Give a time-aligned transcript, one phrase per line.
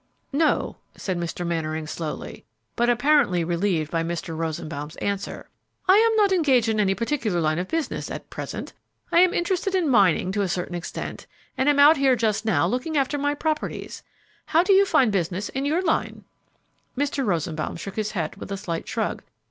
[0.33, 1.45] "No," said Mr.
[1.45, 2.43] Mannering, slowly,
[2.75, 4.35] but apparently relieved by Mr.
[4.35, 5.47] Rosenbaum's answer,
[5.87, 8.73] "I am not engaged in any particular line of business at present.
[9.11, 12.65] I am interested in mining to a considerable extent, and am out here just now
[12.65, 14.01] looking after my properties.
[14.47, 16.23] How do you find business in your line?"
[16.97, 17.23] Mr.
[17.23, 19.21] Rosenbaum shook his head with a slight shrug.